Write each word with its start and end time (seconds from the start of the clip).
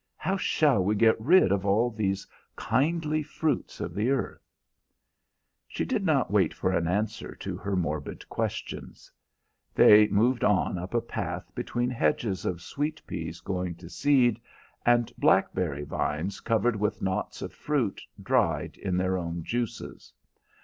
How 0.17 0.35
shall 0.35 0.83
we 0.83 0.95
get 0.95 1.21
rid 1.21 1.51
of 1.51 1.63
all 1.63 1.91
these 1.91 2.25
kindly 2.55 3.21
fruits 3.21 3.79
of 3.79 3.93
the 3.93 4.09
earth?" 4.09 4.41
She 5.67 5.85
did 5.85 6.03
not 6.03 6.31
wait 6.31 6.55
for 6.55 6.71
an 6.71 6.87
answer 6.87 7.35
to 7.35 7.55
her 7.57 7.75
morbid 7.75 8.27
questions. 8.27 9.11
They 9.75 10.07
moved 10.07 10.43
on 10.43 10.79
up 10.79 10.95
a 10.95 11.01
path 11.01 11.51
between 11.53 11.91
hedges 11.91 12.47
of 12.47 12.63
sweet 12.63 12.99
peas 13.05 13.41
going 13.41 13.75
to 13.75 13.89
seed, 13.91 14.41
and 14.87 15.13
blackberry 15.19 15.83
vines 15.83 16.39
covered 16.39 16.77
with 16.77 17.03
knots 17.03 17.43
of 17.43 17.53
fruit 17.53 18.01
dried 18.19 18.77
in 18.77 18.97
their 18.97 19.19
own 19.19 19.43
juices. 19.43 20.11